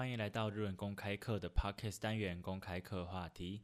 [0.00, 3.60] 欢迎来到日文公开课的 Podcast 单元公开课话题。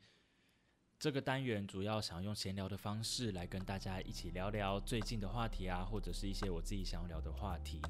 [0.98, 7.80] 这个单元主要想用闲聊的方式来跟大家一起聊聊最近的话题啊，或者是一些我自己想要聊的话题。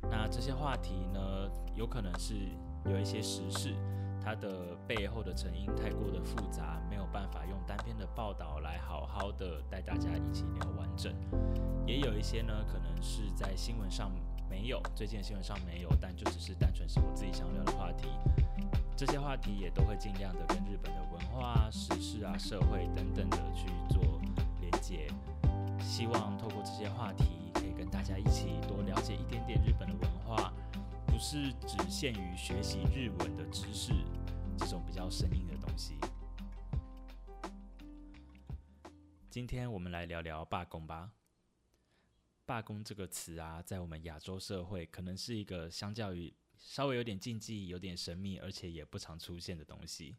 [0.00, 2.32] 那这些话题呢，有可能是
[2.90, 3.74] 有一些时事，
[4.22, 11.14] 它的背后的成因太过的复杂，没有办法用单篇的报道来好好的带大家一起聊完整。
[11.86, 14.10] 也有一些呢，可能是在新闻上
[14.48, 18.08] 没有，最近的新闻上没有，但就只是单纯是我自己想聊的话题。
[18.96, 24.00] 这些话题也都会尽量的跟日本的文化、时事啊、社会等等的去做
[24.60, 25.08] 连接。
[25.80, 30.52] 希望透过这些话题，可以跟大家一起多了解一点点日本的文化，
[31.14, 33.92] 不是只限于学习日文的知识
[34.58, 35.94] 这种比较生硬的东西。
[39.30, 41.12] 今天我们来聊聊罢工吧。
[42.44, 50.16] 罢工这个词啊，在我们亚洲社会，可能是一个相较于稍微有点禁忌、有点神秘，而且也不常出现的东西。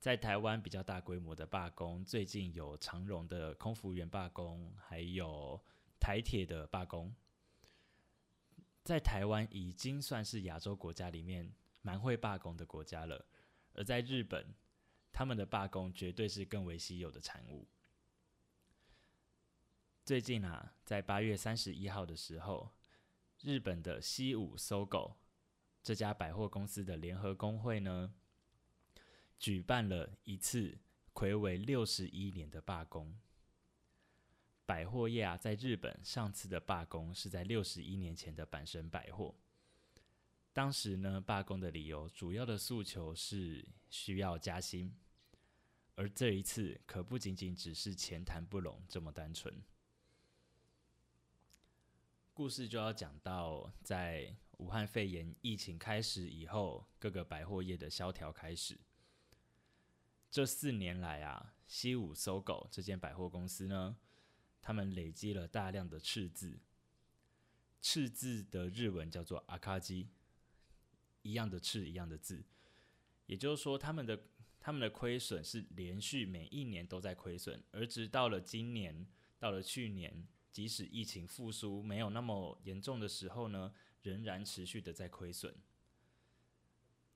[0.00, 5.62] 在台湾比较大规模的罢工，最近有长荣的空服员罢工，还有
[6.00, 7.14] 台铁的罢工。
[8.84, 13.26] 在台湾已经算是亚洲国家里面蛮会罢工的国家了，
[13.72, 14.54] 而在日本，
[15.10, 17.66] 他们的罢工绝对是更为稀有的产物。
[20.04, 22.74] 最近啊，在八月三十一号的时候，
[23.40, 25.16] 日本的西武搜狗
[25.82, 28.12] 这家百货公司的联合工会呢，
[29.38, 30.78] 举办了一次
[31.14, 33.18] 魁违六十一年的罢工。
[34.66, 39.34] 百货业啊，在日本上次的罢工是在六十一年前的阪神百货。
[40.52, 44.94] 当时呢，罢工的理由主要的诉求是需要加薪，
[45.96, 49.62] 而这一次可不仅仅只是钱谈不拢这么单纯。
[52.32, 58.78] 故事就要讲到，在武汉肺炎疫情开始以后，各个百货业的萧条开始。
[60.30, 63.96] 这四年来啊，西武搜狗这间百货公司呢，
[64.64, 66.58] 他们累积了大量的赤字。
[67.82, 70.08] 赤字的日文叫做阿卡基，
[71.20, 72.42] 一样的赤，一样的字。
[73.26, 74.18] 也就是说，他们的
[74.58, 79.06] 他们的亏损是连续每一年都在亏损，而直到了今年，
[79.38, 80.26] 到了去年。
[80.50, 85.52] 即使疫情复苏没有那么严重的时候呢，仍然持续的在亏损。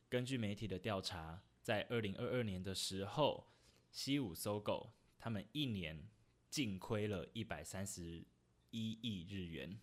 [0.09, 3.53] 根据媒体的调查，在二零二二年的时候，
[3.93, 6.09] 西武搜狗他们一年
[6.51, 8.25] 净亏了一百三十
[8.71, 9.79] 一亿日元，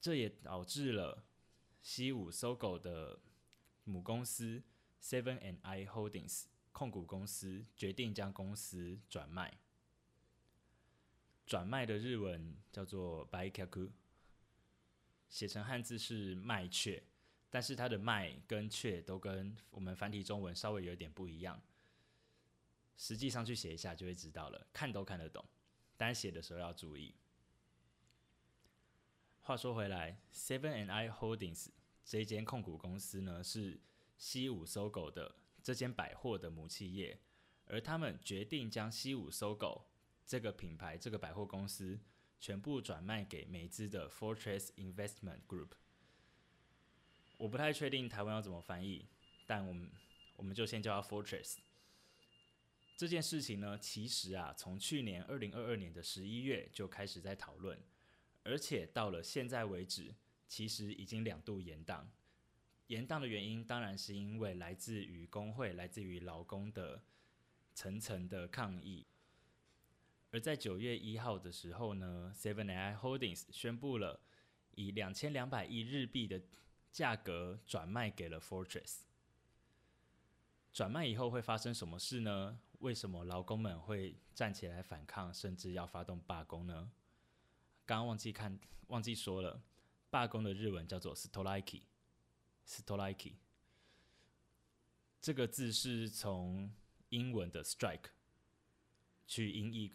[0.00, 1.24] 这也导致了
[1.80, 3.20] 西武搜狗的
[3.84, 4.62] 母公司
[5.00, 9.58] Seven and I Holdings 控股公司决定将公司转卖。
[11.44, 13.90] 转卖的日文叫做 “baikaku”，
[15.28, 17.02] 写成汉字是“卖却”，
[17.50, 21.60] 但是它的“卖”跟“却”都跟我们繁体中文稍微有点不一样。
[22.96, 25.44] 实际上去写一下就会知道了，看都看得懂，
[25.96, 27.14] 但写的时候要注意。
[29.40, 31.68] 话说回来，Seven and I Holdings
[32.04, 33.80] 这间控股公司呢，是
[34.16, 37.20] 西武搜狗的这间百货的母企业，
[37.66, 39.88] 而他们决定将西武搜狗。
[40.24, 42.00] 这个品牌，这个百货公司
[42.40, 45.70] 全部转卖给美资的 Fortress Investment Group。
[47.36, 49.08] 我不太确定台湾要怎么翻译，
[49.46, 49.90] 但我们
[50.36, 51.58] 我们就先叫它 Fortress。
[53.02, 57.76] 这件事情呢，其实啊，从去年二零二二年的十一月就开始在讨论，
[58.44, 60.14] 而且到了现在为止，
[60.46, 62.04] 其实已经两度延宕。
[62.86, 67.02] 延宕的原因当然是因为来自于工会、来自于劳工的
[67.74, 69.04] 层层的抗议。
[70.30, 74.20] 而在九月一号的时候呢，Seven AI Holdings 宣布了
[74.76, 76.40] 以两千两百亿日币的
[76.92, 78.98] 价格转卖给了 Fortress。
[80.72, 82.60] 转卖以后会发生什么事呢？
[82.82, 86.90] 为什么劳工们会站起来反抗，甚至要发动罢工呢？
[87.86, 89.62] 刚刚忘记看，忘记说了，
[90.10, 91.84] 罢工的日文叫做 “stoliki”。
[92.66, 93.36] stoliki
[95.20, 96.74] 这个字是从
[97.08, 98.10] 英文的 “strike”
[99.26, 99.90] 去音译。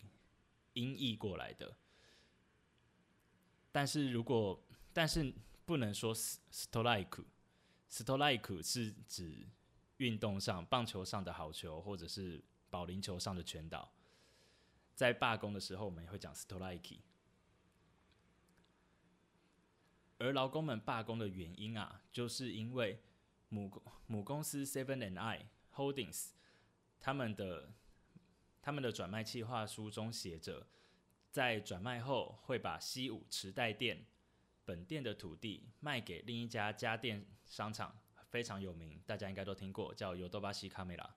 [0.74, 1.76] 音译过来的，
[3.72, 4.64] 但是如果
[4.94, 5.34] 但是
[5.66, 9.50] 不能说 “stolike”，“stolike” 是指
[9.98, 13.94] 运动上棒球上的好球，或者是保龄球上的全岛。
[14.94, 17.00] 在罢工的时候，我们也会讲 “stolike”。
[20.18, 23.02] 而劳工们罢工的原因啊，就是因为
[23.50, 23.72] 母
[24.08, 26.30] 母公司 Seven and I Holdings
[27.00, 27.74] 他们的。
[28.60, 30.68] 他们的转卖计划书中写着，
[31.32, 34.06] 在转卖后会把西武池袋店
[34.66, 37.98] 本店的土地卖给另一家家电商场，
[38.30, 41.16] 非常有名，大家应该都听过，叫尤多巴西卡梅拉。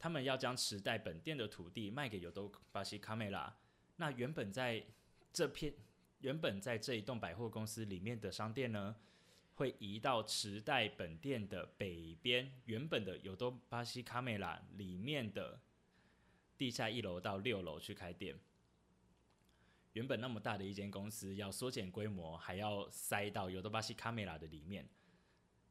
[0.00, 3.54] 他们要将池袋本店的土地卖给尤多巴西卡梅拉。
[3.96, 4.82] 那原本在
[5.30, 5.74] 这片，
[6.20, 8.96] 原本在这一栋百货公司里面的商店呢，
[9.56, 15.60] 会移到池袋本店的北边，原本的尤多巴西卡梅拉里面的
[16.56, 18.40] 地下一楼到六楼去开店。
[19.92, 24.88] 原本那么大的一间公司，要缩减规模，还要塞到尤多巴西卡梅拉的里面。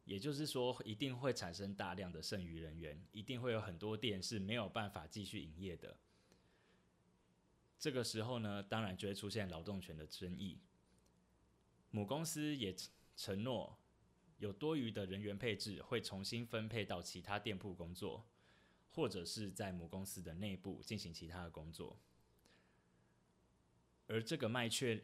[0.09, 5.99] 也就是说，一定会产生大量的剩余人员，一定会有很多店是没有办法继续营业的。
[7.77, 10.61] 这个时候呢，当然就会出现劳动权的争议。
[11.91, 12.75] 母公司也
[13.15, 13.77] 承诺，
[14.39, 18.27] 有多余的人员配置会重新分配到其他店铺工作，
[18.89, 21.99] 或者是在母公司的内部进行其他的工作。
[24.07, 25.03] 而这个卖却，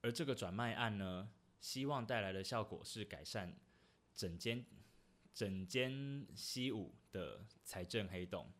[0.00, 1.28] 而这个转卖案呢，
[1.60, 3.58] 希望带来的效果是改善。
[4.16, 4.64] 整间
[5.34, 8.50] 整间西武的财政黑洞，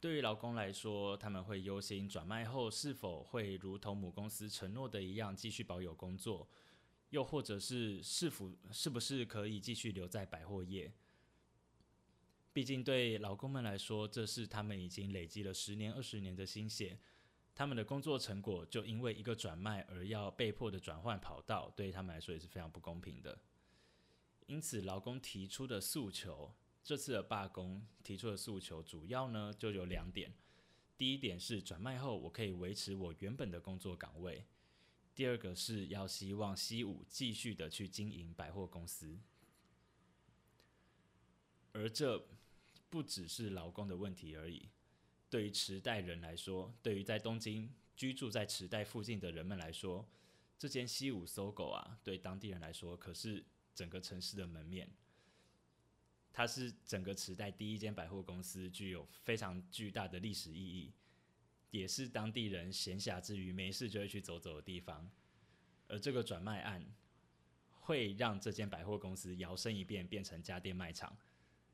[0.00, 6.48] 对于劳工来说，他们会忧心转卖后是否会如同母公司承诺的一样继续保有工作，
[7.10, 10.92] 又或者是是否是不是可以继续留在百货业？
[12.52, 16.98] 毕竟对劳工们来说，这是他们已经累积了十年、二十年的心血。
[17.54, 23.38] 他们的工作成果就因为一个转卖而要被迫的转换跑道，对于他们来说也是非常不公平的。
[24.46, 26.52] 因此，劳工提出的诉求，
[26.82, 30.32] 这次的罢工提出的诉求主要呢就有两点：
[30.96, 34.44] 第一点是转卖后我可以维持我原本的工作岗位；
[35.14, 39.20] 第二个是要希望西武继续的去经营百货公司。
[41.72, 42.26] 而这
[42.90, 44.68] 不只是劳工的问题而已。
[45.32, 50.06] 对于池袋人来说，对于在东京居住在池袋附近的人们来说，
[50.58, 53.42] 这间西武搜狗啊，对当地人来说可是
[53.74, 54.86] 整个城市的门面。
[56.34, 60.92] 它是整个池袋第一间百货公司，具有非常巨大的历史意义，
[61.70, 65.10] 也是当地人闲暇之余没事就会去走走的地方。
[65.88, 66.84] 而这个转卖案
[67.70, 71.16] 会让这间百货公司摇身一变变成家电卖场，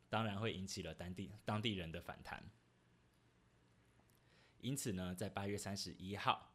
[0.09, 2.49] 当然会引起了当地当地人的反弹。
[4.61, 6.53] 因此呢，在八月三十一号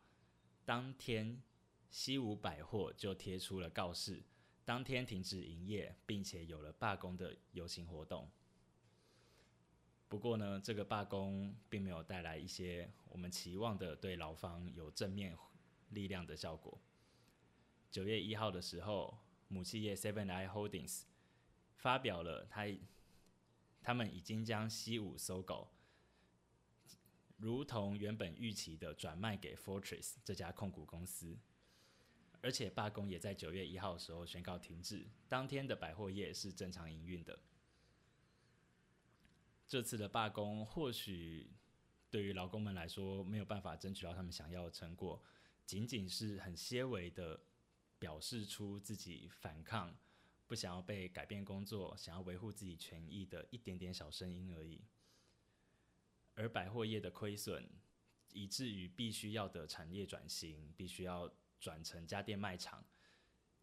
[0.66, 1.42] 当天，
[1.90, 4.24] 西武百货就贴出了告示，
[4.66, 8.30] 当天停止营业，并且有了罢工的游行活动。
[10.08, 15.36] 不过呢，这个罢工并没有带来一些我们期望的对劳方有正面
[15.90, 16.80] 力量的效果。
[17.90, 19.18] 九月一号的时候，
[19.48, 21.04] 母企业 Seven I Holdings
[21.78, 22.68] 发表了他
[23.82, 25.70] 他们已经将西武收购。
[27.44, 31.38] 如同原本预期的转卖给 Fortress 这家控股公司，
[32.40, 35.06] 而且罢工也在九月一号的时候宣告停止。
[35.28, 37.38] 当天的百货业是正常营运的。
[39.68, 41.52] 这次的罢工或许
[42.10, 45.22] 对于劳工们来说没有办法争取到他们想要的成果，
[45.66, 47.42] 仅仅是很些微的
[48.00, 49.94] 表示出自己反抗、
[50.48, 54.82] 不想要被改变工作、想要维护自己权益的一点点小声音而已。
[56.36, 57.70] 而百货业的亏损，
[58.32, 62.84] 以至于必须要的产业转型，必须要转成家电卖场，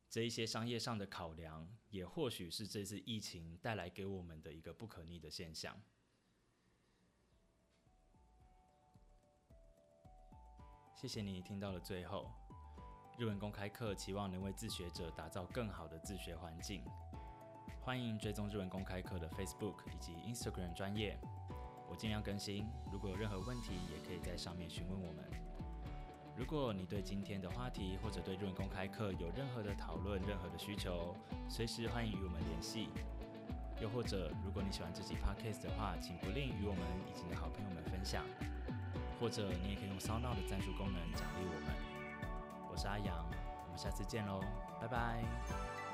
[0.09, 5.81] 这一些商业上的考量，也或许是这次疫情带来给我们的一个不可逆的现象。
[10.95, 12.31] 谢谢你听到了最后，
[13.19, 16.85] 日文公开课期望能为自学者打造更好的自学环境。
[17.81, 21.19] 欢迎追踪日文公开课的 Facebook 以及 Instagram 专业。
[21.91, 25.25] 我尽量更新，如果有任何问题，也可以在上面询问我们。
[26.37, 31.15] 如果你对今天的话题或者对日文公开课有任何的讨论、任何的需求，
[31.49, 32.89] 随时欢迎与我们联系。
[33.83, 38.25] 又或者，如果你喜欢这集 podcast 的话，请不吝与我们以及你的好朋友们分享。
[39.19, 41.75] 或者，你也可以用 s o n o 的赞助功能奖励我们。
[42.71, 43.27] 我是阿阳，
[43.65, 44.41] 我们下次见喽，
[44.81, 45.90] 拜拜。